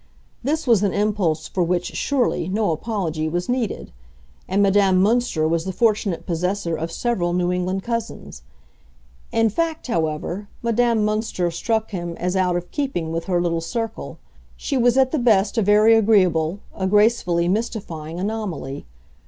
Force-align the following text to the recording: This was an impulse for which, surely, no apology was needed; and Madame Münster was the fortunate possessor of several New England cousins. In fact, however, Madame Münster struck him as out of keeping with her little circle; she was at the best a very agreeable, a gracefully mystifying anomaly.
This 0.43 0.65
was 0.65 0.81
an 0.81 0.93
impulse 0.95 1.47
for 1.47 1.61
which, 1.63 1.95
surely, 1.95 2.49
no 2.49 2.71
apology 2.71 3.29
was 3.29 3.47
needed; 3.47 3.91
and 4.47 4.59
Madame 4.59 4.99
Münster 5.03 5.47
was 5.47 5.63
the 5.63 5.71
fortunate 5.71 6.25
possessor 6.25 6.75
of 6.75 6.91
several 6.91 7.33
New 7.33 7.51
England 7.51 7.83
cousins. 7.83 8.41
In 9.31 9.47
fact, 9.51 9.85
however, 9.85 10.47
Madame 10.63 11.05
Münster 11.05 11.53
struck 11.53 11.91
him 11.91 12.15
as 12.17 12.35
out 12.35 12.55
of 12.55 12.71
keeping 12.71 13.11
with 13.11 13.25
her 13.25 13.39
little 13.39 13.61
circle; 13.61 14.17
she 14.57 14.75
was 14.75 14.97
at 14.97 15.11
the 15.11 15.19
best 15.19 15.55
a 15.59 15.61
very 15.61 15.93
agreeable, 15.93 16.61
a 16.75 16.87
gracefully 16.87 17.47
mystifying 17.47 18.19
anomaly. 18.19 18.87